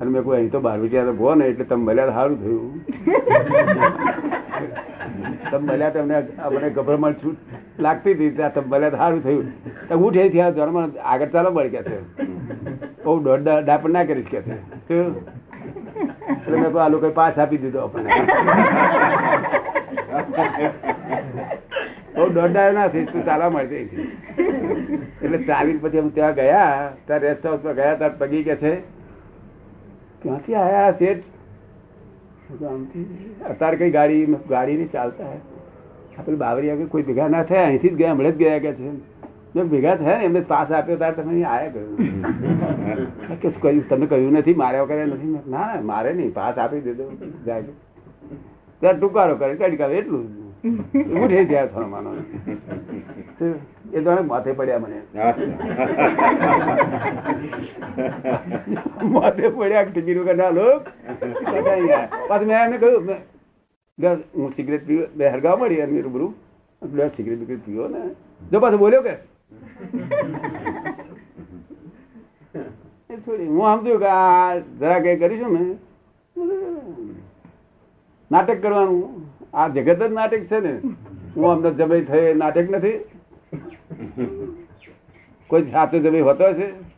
અને 0.00 0.10
મેં 0.12 0.22
કહું 0.24 0.34
અહીં 0.36 0.50
તો 0.52 0.58
બાર 0.66 0.78
વિચાર 0.82 1.06
ભો 1.22 1.30
ને, 1.38 1.44
એટલે 1.52 1.64
તમે 1.70 1.82
મળ્યા 1.88 2.16
સારું 2.18 2.38
થયું. 2.44 2.68
તમે 5.50 5.64
મળ્યા 5.72 5.94
તમને 5.96 6.16
મને 6.54 6.68
ગભરામણ 6.78 7.16
છૂટ 7.22 7.38
લાગતી 7.86 8.14
હતી, 8.14 8.30
ત્યાં 8.38 8.54
તમે 8.54 8.68
મળ્યા 8.74 9.00
સારું 9.02 9.20
થયું. 9.26 9.46
તો 9.88 9.92
હું 10.02 10.10
ઠે 10.14 10.24
થયા 10.36 10.54
ધર્મ 10.60 10.76
આગળ 11.14 11.30
ચાલો 11.34 11.50
મળી 11.58 11.74
ગયા 11.74 11.88
છે. 11.88 11.98
બહુ 13.04 13.12
દોઢ 13.26 13.42
ડાપણ 13.66 13.92
ના 13.98 14.06
કરીશ 14.12 14.30
કે 14.32 14.40
છે. 14.46 14.56
એટલે 16.36 16.56
મેં 16.56 16.70
આ 16.84 16.88
લોકોએ 16.94 17.12
પાસ 17.20 17.36
આપી 17.44 17.60
દીધો 17.66 17.80
આપણને. 17.84 18.10
બહુ 22.20 22.30
દોડાયો 22.38 22.72
ના 22.78 22.88
થઈ 22.94 23.04
તું 23.10 23.26
ચાલવા 23.26 23.50
મળતી 23.56 23.84
એટલે 25.24 25.38
ચાલીને 25.50 25.80
પછી 25.82 26.00
અમે 26.02 26.10
ત્યાં 26.16 26.34
ગયા, 26.40 26.72
ત્યાં 27.06 27.22
રેસ્ટ 27.26 27.44
હાઉસમાં 27.48 27.76
ગયા, 27.80 27.98
ત્યાં 28.00 28.18
પગી 28.22 28.42
કે 28.48 28.56
છે. 28.62 28.72
ક્યાંથી 30.22 30.56
આયા 30.62 30.90
શેઠ. 31.00 31.24
અત્યારે 33.50 33.76
કઈ 33.82 33.92
ગાડી 33.96 34.22
ગાડી 34.52 34.76
નહીં 34.80 34.92
ચાલતા 34.96 35.30
હે. 35.32 35.38
આ 36.18 36.36
બાવરી 36.42 36.70
આગળ 36.72 36.90
કોઈ 36.94 37.06
ભેગા 37.10 37.28
ના 37.36 37.44
થયા, 37.50 37.68
અહીંથી 37.68 37.92
જ 37.94 37.96
ગયા, 38.00 38.14
હમણાં 38.14 38.34
જ 38.34 38.42
ગયા 38.42 38.60
કે 38.66 38.72
છે. 38.80 38.90
જો 39.54 39.60
ભેગા 39.74 39.96
થયા 40.02 40.18
ને, 40.18 40.26
એમને 40.30 40.42
પાસ 40.52 40.68
આપ્યો, 40.78 40.98
ત્યારે 41.04 41.16
તમે 41.22 41.32
અહીં 41.34 41.48
આયા 41.54 41.72
કહ્યું 41.74 43.38
કે 43.44 43.48
કહ્યું 43.62 43.84
તમે 43.94 44.06
કહ્યું 44.12 44.38
નથી, 44.40 44.56
માર્યા 44.64 44.88
વગર 44.90 45.06
નથી. 45.06 45.32
ના 45.56 45.70
મારે 45.92 46.10
નહીં, 46.20 46.32
પાસ 46.40 46.62
આપી 46.66 46.82
દીધો. 46.86 47.08
જાય 47.48 47.64
ત્યારે 48.82 48.98
ટૂંકારો 48.98 49.34
કરે 49.40 49.54
કડકાવે 49.62 49.96
એટલું 50.02 50.24
હું 50.64 51.28
થઈ 51.28 51.44
ગયા 51.44 51.66
છો 51.66 51.86
માનો 51.86 52.16
એ 53.92 54.02
જાણે 54.02 54.20
માથે 54.20 54.52
પડ્યા 54.52 54.78
મને. 54.78 55.02
માથે 59.14 59.48
પડ્યા 59.48 59.84
ટિકિટ 59.84 60.18
વગર 60.18 60.36
ના 60.36 60.50
લોક. 60.50 60.82
પાછું 62.28 62.46
મેં 62.46 62.64
એમને 62.64 62.78
કહ્યું 62.78 63.16
હું 64.36 64.52
સિગરેટ 64.52 64.86
પીવો 64.86 65.06
બે 65.16 65.28
હરગાવ 65.28 65.60
મળી 65.60 65.74
એમની 65.74 66.00
રૂબરૂ. 66.00 66.32
લે, 66.82 67.08
સિગરેટ 67.08 67.38
બિગરેટ 67.38 67.66
પીવો 67.66 67.88
ને. 67.88 67.98
જો 68.52 68.60
પાછો 68.60 68.78
બોલ્યો 68.78 69.02
કે. 69.02 69.16
છોડી 73.20 73.46
હું 73.46 73.78
સમજ્યું 73.78 73.98
કે 73.98 74.06
આ 74.06 74.58
જરા 74.58 74.98
કઈ 74.98 75.16
કરીશું 75.16 75.58
ને. 75.58 75.76
નાટક 78.30 78.62
કરવાનું. 78.62 79.30
આ 79.54 79.68
જગત 79.68 80.02
જ 80.02 80.12
નાટક 80.12 80.38
છે 80.38 80.60
ને. 80.60 80.80
હું 81.36 81.50
અમને 81.50 81.70
જમી 81.70 82.00
થઈ 82.00 82.34
નાટક 82.34 82.70
નથી. 82.70 83.04
કોઈ 85.46 85.70
સાચો 85.70 85.98
જમી 85.98 86.20
હોતો 86.20 86.52
છે 86.52 86.90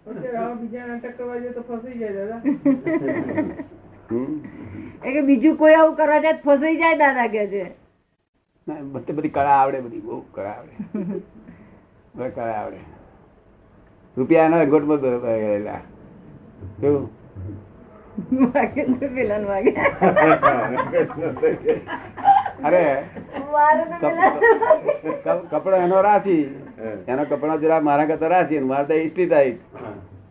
બીજું 5.20 5.56
કોઈ 5.56 5.74
આવું 5.74 5.94
કરવા 5.94 6.18
જાય 6.18 6.32
ફસાઈ 6.32 6.76
જાય 6.76 6.94
દાદા 6.94 7.26
કે 7.26 7.46
છે. 7.46 7.70
બધી 8.80 9.12
બધી 9.12 9.28
કળા 9.28 9.44
આવડે 9.44 9.80
બધી 9.80 10.00
બહુ 10.00 10.20
કળા 10.20 10.48
આવડે. 10.48 11.04
બધા 12.14 12.28
કળા 12.28 12.44
આવડે. 12.44 12.76
રૂપિયાના 14.16 14.64
ગોટમાં 14.64 14.96
બ- 14.96 15.00
બ- 15.00 15.22
ગયેલા 15.22 15.80
કેવું? 16.80 17.22
પેલાને 19.14 19.44
વાગે. 19.44 19.70
અરે 22.68 22.84
કપડો 25.50 25.76
એનો 25.84 25.98
રાશી. 26.08 26.44
એનો 27.08 27.22
કપડો 27.24 27.54
જરા 27.64 27.80
મારા 27.88 28.08
કરતા 28.10 28.32
રાશી 28.34 28.60
મારા 28.70 28.88
તો 28.90 28.94
ઇસ્ટી 29.06 29.28
થાય. 29.32 29.54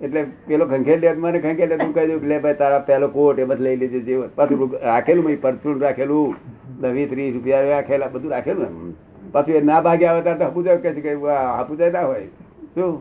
એટલે 0.01 0.21
પેલો 0.47 0.65
ખંખેલ 0.71 0.99
લે 1.03 1.13
મને 1.13 1.39
ખંખેલ 1.45 1.71
તું 1.83 1.93
કહી 1.95 2.07
દઉં 2.09 2.27
લે 2.31 2.37
ભાઈ 2.45 2.59
તારા 2.61 2.85
પેલો 2.89 3.07
કોટ 3.15 3.39
એ 3.39 3.45
બધું 3.51 3.65
લઈ 3.67 3.77
લેજે 3.83 3.99
જે 4.07 4.13
પાછું 4.37 4.75
રાખેલું 4.89 5.23
મેં 5.27 5.39
પરચું 5.45 5.75
રાખેલું. 5.85 6.29
દવી 6.81 7.07
ત્રીસ 7.11 7.31
રૂપિયા 7.35 7.69
રાખેલા 7.73 8.11
બધું 8.15 8.31
રાખેલું 8.35 8.65
એમ. 8.67 8.75
પાછું 9.33 9.55
એ 9.55 9.61
ના 9.71 9.81
ભાગે 9.87 10.05
આવે 10.09 10.21
ત્યારે 10.27 10.39
તો 10.41 10.45
હપુજાય 10.51 10.79
કે 10.83 10.89
છે 10.95 11.01
કે 11.05 11.11
આ 11.37 11.63
હપુજાય 11.63 11.91
ના 11.97 12.05
હોય. 12.09 12.27
શું? 12.75 12.91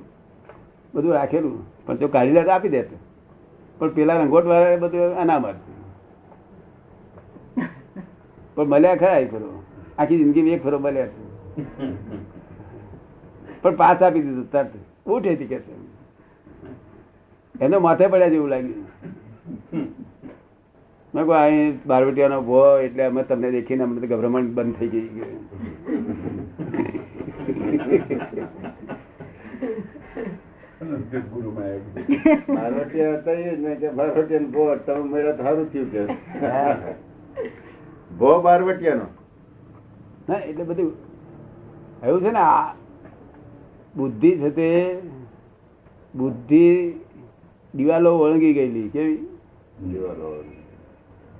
બધું 0.94 1.12
રાખેલું. 1.18 1.56
પણ 1.86 1.96
જો 2.00 2.08
કાઢી 2.16 2.36
લે 2.38 2.42
તો 2.44 2.52
આપી 2.56 2.72
દે 2.76 2.82
પણ 3.80 3.92
પેલા 3.96 4.18
રંગોટ 4.22 4.46
વાળા 4.52 4.80
બધું 4.84 5.16
અનામત. 5.24 5.58
પણ 8.60 8.70
મળ્યા 8.72 9.00
ખરા 9.02 9.18
એક 9.24 9.30
ફરો 9.34 9.48
આખી 9.98 10.20
જિંદગી 10.22 10.54
એક 10.56 10.62
ફરો 10.66 10.78
મળ્યા 10.86 11.12
છે. 11.12 11.20
પણ 13.62 13.76
પાસ 13.82 13.98
આપી 14.02 14.22
દીધું 14.26 14.46
તરત. 14.52 14.72
ઉઠે 15.14 15.30
હતી 15.34 15.50
કે 15.52 15.58
છે 15.64 15.72
એનો 17.64 17.76
માથે 17.86 18.04
પડ્યા 18.12 18.34
જેવું 18.34 18.50
લાગ્યું. 18.52 18.84
મેં 21.14 21.22
કહું 21.24 21.36
અહીં 21.36 21.68
બારવટિયાનો 21.90 22.38
ભો 22.48 22.60
એટલે 22.86 23.02
અમે 23.08 23.22
તમને 23.28 23.48
દેખીને 23.56 23.82
અમને 23.86 23.98
તો 24.02 24.06
ગભરામણ 24.12 24.48
બંધ 24.56 24.76
થઈ 24.78 24.90
ગઈ. 24.92 25.10
ભારતીય 32.56 33.08
હતા 33.16 33.38
એ 33.38 33.42
જ 33.44 33.58
ને 33.64 33.72
કે 33.82 33.88
ભારતીય 34.00 34.40
ભો 34.56 34.64
તમે 34.86 35.04
મેળા 35.12 35.36
તો 35.38 35.42
સારું 35.48 35.66
થયું 35.72 35.88
કે. 35.92 36.02
ભો 38.20 38.40
બારવટિયાનો. 38.40 39.06
હા 40.28 40.40
એટલે 40.40 40.64
બધું 40.64 40.90
એવું 42.02 42.20
છે 42.20 42.30
ને 42.30 42.38
આ 42.38 42.74
બુદ્ધિ 43.94 44.30
છે 44.38 44.50
તે 44.50 44.68
બુદ્ધિ 46.14 46.94
દિવાલો 47.74 48.18
ઓળગી 48.18 48.52
ગયેલી 48.52 48.88
કેવી? 48.88 49.18
દિવાલો. 49.82 50.44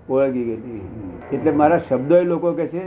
ઓળગી 0.08 0.44
ગયેલી. 0.44 0.82
એટલે 1.32 1.50
મારા 1.50 1.78
શબ્દો 1.78 2.16
એ 2.16 2.24
લોકો 2.24 2.52
કે 2.52 2.66
છે 2.68 2.82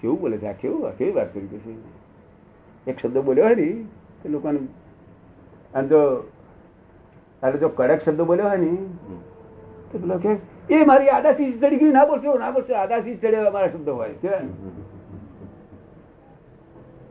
કેવું 0.00 0.20
બોલે 0.20 0.38
છે 0.38 0.48
આ 0.48 0.52
કેવું 0.52 0.86
આ 0.86 0.90
કેવી 0.90 1.12
વાત 1.12 1.32
કરી 1.32 1.48
કે 1.48 1.58
છે? 1.58 1.72
એક 2.86 2.98
શબ્દ 2.98 3.18
બોલ્યો 3.18 3.44
હોય 3.44 3.56
ને 3.56 3.68
એ 4.24 4.28
લોકોને 4.28 4.60
આમ 5.74 5.86
જો 5.86 6.00
એટલે 7.42 7.58
જો 7.58 7.68
કડક 7.68 8.00
શબ્દ 8.00 8.20
બોલ્યો 8.22 8.48
હોય 8.48 8.58
ને 8.58 8.70
તો 9.92 9.98
પેલો 9.98 10.18
કે 10.18 10.38
એ 10.70 10.84
મારી 10.84 11.10
આડાસી 11.16 11.52
ચડી 11.60 11.78
ગયું. 11.80 11.92
ના 11.92 12.06
બોલશો 12.10 12.38
ના 12.38 12.50
બોલશો 12.50 12.74
આડાસી 12.82 13.16
ચડે 13.22 13.38
મારા 13.56 13.72
શબ્દ 13.74 13.88
હોય 13.88 14.14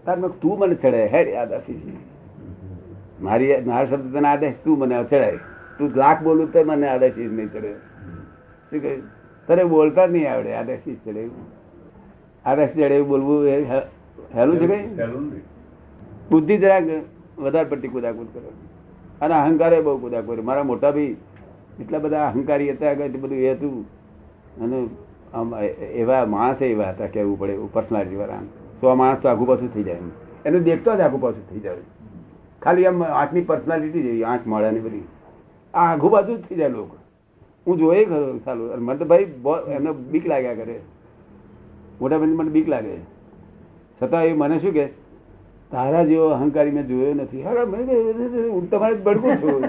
તાર 0.05 0.17
તું 0.41 0.55
મને 0.59 0.75
ચડે 0.83 1.01
હેડ 1.13 1.27
આદાસી 1.41 1.97
મારી 3.27 3.57
મારા 3.71 3.89
શબ્દ 3.91 4.13
તને 4.15 4.27
આદેશ 4.33 4.57
તું 4.63 4.75
મને 4.79 4.95
ચડાય. 5.03 5.39
તું 5.77 5.87
લાખ 6.03 6.19
બોલું 6.23 6.47
તો 6.53 6.59
મને 6.63 6.87
આદાસી 6.93 7.27
નહીં 7.27 7.49
ચડે. 7.53 7.71
શું 8.71 8.79
કહ્યું? 8.81 9.03
તારે 9.47 9.63
બોલતા 9.73 10.07
નહીં 10.13 10.27
આવડે 10.31 10.51
આદાસી 10.61 10.97
ચડે 11.05 11.23
આદાસી 12.45 12.81
ચડે 12.81 12.97
બોલવું 13.11 13.47
એ 13.47 13.55
હેલું 14.35 14.55
છે 14.59 14.67
કઈ. 14.71 14.83
બુદ્ધિ 16.29 16.55
જરાક 16.63 16.83
વધારે 17.37 17.67
પડતી 17.71 17.93
કુદાકુદ 17.95 18.27
કરો. 18.33 18.51
અને 19.21 19.33
અહંકારે 19.39 19.77
બહુ 19.87 19.97
કુદાકુદ 20.03 20.39
મારા 20.49 20.67
મોટા 20.71 20.91
ભાઈ 20.91 21.15
એટલા 21.81 21.99
બધા 21.99 22.27
અહંકારી 22.27 22.71
હતા 22.71 22.91
એટલું 22.91 23.21
બધું 23.21 23.37
એ 23.39 23.51
હતું. 23.51 23.77
અને 24.61 24.77
આમ 25.33 25.55
એવા 25.95 26.25
માણસ 26.25 26.61
એવા 26.61 26.89
હતા 26.89 27.07
કહેવું 27.07 27.39
પડે, 27.39 27.53
એવું 27.53 27.73
પર્સનાલિટી 27.73 28.15
વાળા 28.15 28.43
સો 28.81 28.95
માણસ 28.95 29.19
તો 29.19 29.29
આઘું 29.29 29.47
પાછું 29.47 29.73
થઈ 29.73 29.83
જાય 29.83 29.97
એને 30.45 30.59
દેખતો 30.59 30.95
જ 30.95 30.99
આઘું 30.99 31.21
પાછું 31.21 31.49
થઈ 31.49 31.59
જાય. 31.59 31.83
ખાલી 32.61 32.85
આમ 32.85 33.03
આંખની 33.03 33.41
પર્સનાલિટી 33.41 34.01
જેવી, 34.01 34.23
આંખ 34.23 34.47
મળ્યાની 34.47 34.79
બધી. 34.79 35.05
આ 35.73 35.85
આઘું 35.93 36.11
પાછું 36.11 36.37
જ 36.37 36.41
થઈ 36.41 36.55
જાય 36.55 36.69
લોકો. 36.69 36.97
હું 37.67 37.77
જોયે 37.77 38.05
ખરો 38.05 38.37
સારું 38.45 38.85
મને 38.85 38.97
તો 38.97 39.05
ભાઈ 39.05 39.27
એમને 39.67 39.91
બીક 40.11 40.25
લાગ્યા 40.27 40.53
કરે. 40.53 40.79
મોટા 42.01 42.17
ભાઈ 42.17 42.27
મને 42.27 42.49
બીક 42.49 42.69
લાગે. 42.69 42.95
છતાં 43.99 44.25
એ 44.25 44.33
મને 44.33 44.59
શું 44.59 44.73
કે 44.73 44.85
તારા 45.75 46.03
જેવો 46.03 46.29
અહંકારી 46.29 46.71
મેં 46.71 46.87
જોયો 46.87 47.13
નથી. 47.13 47.43
હા 47.43 47.53
તમારે 48.71 48.93
બળકું 48.93 49.35
છું. 49.35 49.61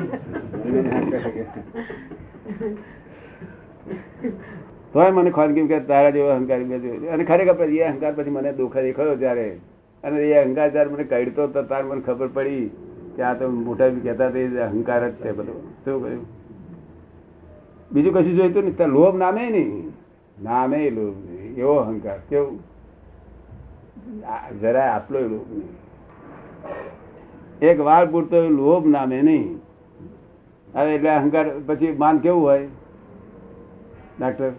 તોય 4.93 5.11
મને 5.11 5.31
ખાનગી 5.31 5.67
કે 5.67 5.81
તારા 5.81 6.11
જેવો 6.11 6.29
અહંકારી 6.29 6.65
મેં 6.65 6.83
જોયો. 6.83 7.13
અને 7.13 7.25
ખરેખર 7.25 7.53
પછી 7.53 7.77
એ 7.77 7.83
અહંકાર 7.83 8.13
પછી 8.13 8.31
મને 8.31 8.53
દુઃખ 8.53 8.77
દેખાયો 8.77 9.17
ત્યારે 9.17 9.61
અને 10.05 10.21
એ 10.21 10.45
અહંકાર 10.45 10.71
ત્યારે 10.71 10.91
મને 10.91 11.05
કાઢતો 11.05 11.47
તો 11.47 11.63
તાર 11.63 11.83
મને 11.83 12.01
ખબર 12.01 12.27
પડી 12.27 12.71
કે 13.17 13.23
આ 13.23 13.35
તો 13.35 13.51
મોટા 13.51 13.89
બી 13.89 14.01
કહેતા 14.01 14.31
તે 14.31 14.59
અહંકાર 14.59 15.09
જ 15.09 15.13
છે 15.13 15.33
બધો. 15.33 15.73
શું 15.85 16.03
કહ્યું 16.03 16.27
બીજું 17.93 18.15
કશું 18.15 18.35
જોઈતું 18.35 18.63
નહીં. 18.63 18.77
ત્યાં 18.77 18.91
લોભ 18.91 19.17
નામે 19.17 19.51
નહીં. 19.51 19.93
નામે 20.43 20.91
લોભ 20.91 21.07
નહીં. 21.07 21.57
એવો 21.57 21.75
અહંકાર. 21.75 22.19
કેવું? 22.29 22.61
જરા 24.21 24.41
જરાય 24.61 24.89
આટલો 24.89 25.21
લોભ 25.21 25.33
નહીં. 25.33 25.86
એક 27.63 27.81
વાર 27.81 28.05
પૂરતો 28.07 28.37
લોભ 28.51 28.87
નામે 28.87 29.19
નહીં. 29.23 29.45
હવે 30.75 30.95
એટલે 30.95 31.11
અહંકાર 31.11 31.47
પછી 31.67 31.93
માન 32.03 32.19
કેવું 32.19 32.43
હોય? 32.43 32.67
ડાક્ટર 34.19 34.51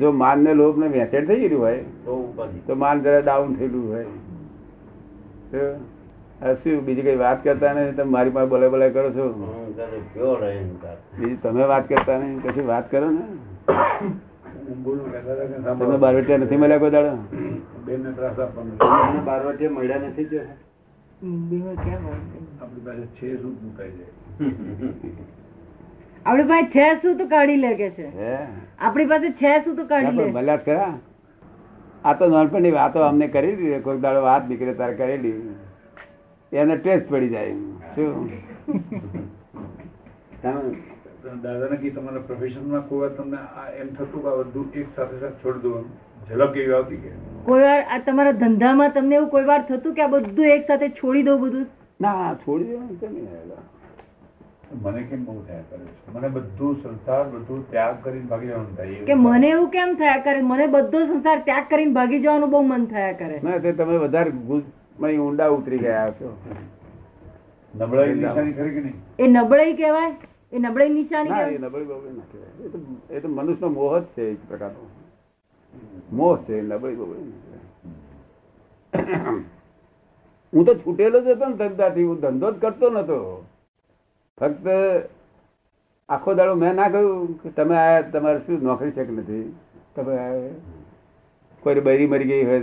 જો 0.00 0.08
માન 0.22 0.38
ને 0.44 0.52
લોભ 0.54 0.78
ને 0.78 0.88
વેચેડ 0.94 1.24
થઈ 1.28 1.48
ગયું 1.48 1.62
હોય 1.62 1.80
તો 2.66 2.74
માન 2.84 2.96
જરા 3.06 3.20
ડાઉન 3.20 3.54
થયેલું 3.54 3.84
હોય. 3.92 4.06
શું 6.62 6.84
બીજી 6.86 7.06
કઈ 7.08 7.16
વાત 7.16 7.38
કરતા 7.44 7.72
નહીં? 7.72 7.96
તમે 7.96 8.10
મારી 8.16 8.34
પાસે 8.36 8.48
બોલે 8.52 8.66
બોલે 8.68 8.86
કરો 8.90 9.10
છો? 9.16 9.24
બીજી 11.18 11.38
તમે 11.42 11.64
વાત 11.72 11.84
કરતા 11.88 12.18
નહીં? 12.18 12.36
પછી 12.44 12.66
વાત 12.72 12.90
કરો 12.90 13.08
ને? 13.10 13.24
તમે 15.80 15.96
બારવટિયા 16.04 16.42
નથી 16.44 16.60
મળ્યા 16.62 16.82
કોઈ 16.84 16.94
દાડો? 16.96 17.12
બેનને 17.86 18.10
ત્રાસ 18.20 18.38
આપવાનો 18.46 18.72
તમને 18.84 19.20
બારવટીએ 19.30 19.68
મળ્યા 19.78 20.04
નથી? 20.08 20.26
આપણી 21.22 21.60
પાસે 22.84 23.04
છે 23.18 23.28
શું 23.36 23.52
આપણી 26.26 26.48
પાસે 26.48 26.70
છે 26.72 26.88
શું 27.02 27.18
તો 27.18 27.26
કાઢી 27.26 27.60
લે 27.60 27.70
કે 27.76 27.88
છે? 27.90 28.08
આપણી 28.78 29.06
પાસે 29.06 29.28
છે 29.42 29.52
શું 29.64 29.76
તો 29.76 29.84
કાઢી 29.84 30.42
લે. 30.48 30.56
ખરા? 30.66 30.88
આ 32.04 32.14
તો 32.14 32.28
નાનપણની 32.28 32.72
વાતો 32.72 33.04
અમને 33.04 33.28
કરેલી 33.28 33.80
કોઈ 33.86 34.00
દાડો 34.00 34.22
વાત 34.22 34.48
નીકળે 34.48 34.74
તારે 34.74 34.94
કરેલી 34.94 35.38
એને 36.52 36.76
ટેસ્ટ 36.76 37.08
પડી 37.08 37.28
જાય. 37.28 37.54
શું? 37.94 38.14
તમે 40.42 41.34
દાદાને 41.42 41.76
કી 41.76 41.90
તમારા 41.90 42.26
પ્રોફેશનમાં 42.28 42.84
કોઈ 42.90 43.10
તમને 43.16 43.38
એમ 43.80 43.88
થતું 43.94 44.20
કે 44.22 44.28
આ 44.28 44.36
બધું 44.42 44.66
એક 44.74 44.92
સાથે 44.96 45.16
સાથે 45.20 45.40
છોડી 45.42 45.62
દો 45.62 45.72
ઝલક 46.28 46.56
એવી 46.56 46.76
આવતી 46.80 47.00
કે? 47.06 47.10
કોઈ 47.46 47.62
વાર 47.62 47.80
આ 47.90 47.98
તમારા 47.98 48.32
ધંધામાં 48.32 48.92
તમને 48.92 49.14
એવું 49.14 49.28
કોઈ 49.28 49.44
વાર 49.44 49.62
થતું 49.62 49.94
કે 49.94 50.02
આ 50.02 50.06
બધું 50.06 50.46
એક 50.46 50.66
સાથે 50.66 50.88
છોડી 50.88 51.22
દઉં 51.22 51.40
બધું? 51.40 51.66
ના 52.00 52.34
છોડી 52.34 52.64
દેવાનું 52.64 52.96
છે 52.96 53.08
નહીં? 53.08 53.28
મને 54.82 55.02
કેમ 55.02 55.24
બહુ 55.24 55.44
થયા 55.46 55.60
કરે 55.70 55.78
છે? 55.78 56.18
મને 56.18 56.28
બધું 56.28 56.76
સંસાર 56.82 57.28
બધું 57.28 57.70
ત્યાગ 57.70 58.04
કરીને 58.04 58.24
ભાગી 58.24 58.46
જવાનું 58.46 58.76
થાય 58.76 59.04
કે 59.04 59.14
મને 59.14 59.48
એવું 59.48 59.68
કેમ 59.68 59.94
થયા 59.94 60.18
કરે? 60.18 60.40
મને 60.40 60.66
બધો 60.66 61.06
સંસાર 61.06 61.38
ત્યાગ 61.38 61.68
કરીને 61.68 61.92
ભાગી 61.92 62.20
જવાનું 62.20 62.50
બહુ 62.50 62.62
મન 62.62 62.86
થયા 62.86 63.12
કરે. 63.12 63.40
ના 63.44 63.58
તે 63.58 63.72
તમે 63.72 63.96
વધારે 63.96 64.30
ગુજ- 64.30 65.18
ઊંડા 65.18 65.48
ઉતરી 65.48 65.78
ગયા 65.78 66.10
છો. 66.10 66.38
નબળાઈ 67.76 68.14
નિશાની 68.14 68.52
ખરી 68.52 68.70
કે 68.70 68.80
નહીં? 68.80 68.94
એ 69.18 69.26
નબળાઈ 69.26 69.74
કહેવાય? 69.74 70.14
એ 70.52 70.58
નબળાઈ 70.58 70.88
નિશાની 70.88 71.30
ના 71.30 71.36
એ 71.36 71.44
કહેવાય? 71.44 71.58
નબળી 71.58 71.84
બબળી 71.84 72.16
ના 72.16 72.22
કહેવાય. 72.32 72.66
એ 72.66 72.68
તો 72.68 72.78
એ 73.10 73.20
તો 73.20 73.28
મનુષ્યનો 73.28 73.68
મોહ 73.68 73.98
જ 73.98 74.04
છે 74.04 74.30
એક 74.30 74.48
પ્રકારનો. 74.48 74.86
મોહ 76.12 76.38
છે 76.38 76.62
નબળી 76.62 76.94
બબળી 76.94 77.24
ના 77.24 77.36
કહેવાય. 77.36 77.45
હું 80.52 80.64
તો 80.64 80.74
છૂટેલો 80.74 81.20
જ 81.20 81.28
હતો 81.28 81.46
ને 81.46 81.56
ધંધાથી, 81.56 82.02
હું 82.02 82.20
ધંધો 82.20 82.52
જ 82.52 82.58
કરતો 82.58 82.90
નતો. 82.90 83.44
ફક્ત 84.38 84.66
આખો 86.08 86.34
દાડો 86.34 86.54
મેં 86.54 86.74
ના 86.74 86.88
કહ્યું 86.88 87.42
કે 87.42 87.48
તમે 87.50 87.76
આયા 87.76 88.00
તમારે 88.00 88.38
શું 88.38 88.62
નોકરી 88.62 88.90
છે 88.90 89.04
કે 89.04 89.12
નથી? 89.12 89.54
તમે 89.96 90.16
કોઈ 91.60 91.80
બૈરી 91.80 92.06
મરી 92.06 92.24
ગઈ 92.24 92.44
હોય 92.44 92.60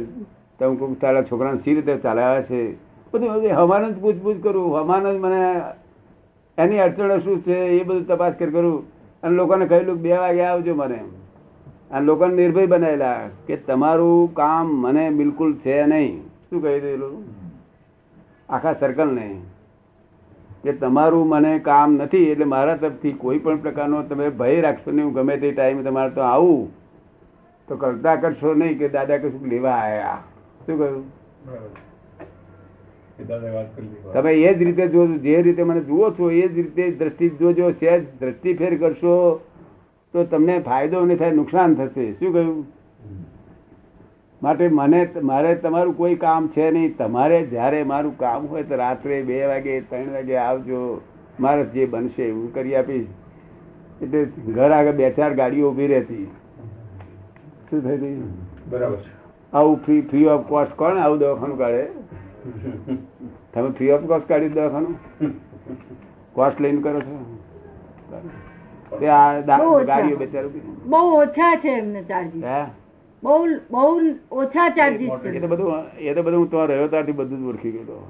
તમે 0.59 0.75
કોઈ 0.75 0.95
તારા 0.95 1.23
છોકરાને 1.23 1.59
સી 1.59 1.73
રીતે 1.73 1.97
ચાલ્યા 1.97 2.41
છે? 2.41 2.73
બધું 3.13 3.51
હમાન 3.51 3.91
જ 3.91 4.01
પૂછપૂછ 4.01 4.43
કરું, 4.43 4.81
હમાન 4.81 5.03
જ 5.03 5.15
મને 5.15 5.61
એની 6.57 6.79
અડચણો 6.79 7.19
શું 7.19 7.43
છે, 7.43 7.55
એ 7.55 7.83
બધું 7.83 8.07
તપાસ 8.07 8.33
કરી 8.39 8.51
કરું. 8.51 8.87
અને 9.23 9.35
લોકોને 9.35 9.65
કહેલું 9.65 10.01
બે 10.01 10.17
વાગે 10.17 10.41
આવજો 10.41 10.75
મને. 10.75 10.99
અને 11.93 12.05
લોકો 12.09 12.27
નિર્ભય 12.35 12.69
બનાવેલા 12.73 13.29
કે 13.47 13.55
તમારું 13.69 14.35
કામ 14.41 14.67
મને 14.83 15.05
બિલકુલ 15.17 15.51
છે 15.63 15.79
નહીં. 15.93 16.13
શું 16.49 16.61
કહી 16.63 16.79
દેલું 16.85 17.15
આખા 18.49 18.79
સર્કલને 18.81 19.27
કે 20.63 20.71
તમારું 20.83 21.25
મને 21.33 21.51
કામ 21.67 21.97
નથી 21.99 22.27
એટલે 22.31 22.47
મારા 22.53 22.79
તરફથી 22.83 23.15
કોઈ 23.23 23.43
પણ 23.45 23.61
પ્રકારનો 23.65 24.01
તમે 24.09 24.27
ભય 24.41 24.63
રાખશો 24.65 24.89
નહીં 24.91 25.05
હું 25.07 25.13
ગમે 25.19 25.35
તે 25.43 25.51
ટાઈમે 25.51 25.83
તમારે 25.89 26.11
તો 26.17 26.21
આવું. 26.33 26.65
તો 27.67 27.73
કરતા 27.81 28.17
કરશો 28.25 28.49
નહીં 28.61 28.77
કે 28.79 28.91
દાદા 28.97 29.21
કશું 29.23 29.49
લેવા 29.55 29.77
આવ્યા 29.83 30.19
શું 30.65 30.75
કહ્યું. 30.77 31.03
તમે 34.13 34.31
એ 34.33 34.51
જ 34.57 34.59
રીતે 34.67 34.85
જો 34.93 35.07
જે 35.25 35.35
રીતે 35.47 35.63
મને 35.63 35.81
જુઓ 35.89 36.11
છો 36.17 36.29
એ 36.41 36.45
જ 36.47 36.55
રીતે 36.61 36.83
દ્રષ્ટિ 36.99 37.33
જોજો 37.41 37.71
સહેજ 37.79 38.05
દ્રષ્ટિ 38.21 38.55
ફેર 38.61 38.73
કરશો. 38.83 39.17
તો 40.13 40.23
તમને 40.23 40.59
ફાયદો 40.59 41.05
નહીં 41.05 41.17
થાય 41.17 41.31
નુકસાન 41.31 41.75
થશે. 41.75 42.13
શું 42.13 42.33
કહ્યું? 42.33 42.65
માટે 44.43 44.67
મને 44.67 45.09
મારે 45.21 45.55
તમારું 45.55 45.97
કોઈ 45.97 46.15
કામ 46.15 46.47
છે 46.47 46.71
નહીં. 46.71 46.97
તમારે 46.97 47.45
જ્યારે 47.45 47.83
મારું 47.83 48.17
કામ 48.17 48.45
હોય 48.45 48.63
તો 48.63 48.75
રાત્રે 48.75 49.21
બે 49.21 49.45
વાગે 49.45 49.81
ત્રણ 49.81 50.13
વાગે 50.13 50.35
આવજો. 50.35 51.01
મારે 51.39 51.65
જે 51.65 51.85
બનશે 51.85 52.31
હું 52.31 52.53
કરી 52.53 52.75
આપીશ. 52.75 53.07
એટલે 54.01 54.25
ઘર 54.25 54.71
આગળ 54.71 54.91
બે 54.91 55.11
ચાર 55.11 55.33
ગાડીઓ 55.33 55.71
ઊભી 55.71 55.87
રહેતી. 55.87 56.27
શું 57.69 57.81
થઈ 57.81 57.97
ગયું? 57.97 58.31
બરાબર 58.69 58.97
આવું 59.53 59.85
ફ્રી 59.85 60.01
ફ્રી 60.01 60.25
ઓફ 60.25 60.47
કોસ્ટ 60.47 60.71
કોણ 60.71 60.97
આવું 60.97 61.19
દવાખાનું 61.19 61.57
કાઢે? 61.57 61.87
તમે 63.53 63.69
ફ્રી 63.69 63.91
ઓફ 63.91 64.01
કોસ્ટ 64.01 64.27
કાઢી 64.27 64.49
દવાખાનું? 64.49 64.95
કોસ્ટ 66.33 66.61
લઈને 66.61 66.81
કરો 66.81 67.01
છો? 67.01 67.25
બહુ 68.93 69.67
ઓછા. 69.71 69.85
ગાડીઓ 69.85 70.17
બહુ 70.85 71.01
ઓછા 71.17 71.55
છે 71.57 71.71
એમને 71.73 72.01
ચાર્જીસ 72.03 72.43
બહુ 73.23 73.35
બહુ 73.69 73.83
ઓછા 74.31 74.69
ચાર્જીસ 74.71 75.25
એ 75.25 75.39
તો 75.39 75.47
બધું 75.47 75.85
એ 75.99 76.13
તો 76.13 76.23
બધું 76.23 76.39
હું 76.39 76.49
તો 76.49 76.65
રહ્યો 76.65 76.87
ત્યારથી 76.87 77.13
બધું 77.13 77.39
જ 77.39 77.49
ઓળખી 77.49 77.71
ગયો 77.71 78.01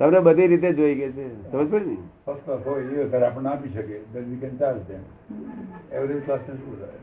તમને 0.00 0.20
બધી 0.20 0.46
રીતે 0.46 0.72
જોઈ 0.72 0.94
ગઈ 0.94 1.12
છે. 1.12 1.24
સમજ 1.50 1.68
પડી 1.70 1.86
ને? 1.86 1.96
ફર્સ્ટ 2.24 2.44
ક્લાસ 2.44 2.60
હોય 2.64 2.82
એ 3.02 3.24
આપણને 3.24 3.48
આપી 3.48 3.70
શકે 3.70 4.00
દસ 4.12 4.24
વીકેન્ડ 4.26 4.58
can 4.58 5.02
એવરેજ 5.92 6.20
ને 6.48 6.56
શું 6.56 6.76
થાય? 6.80 6.98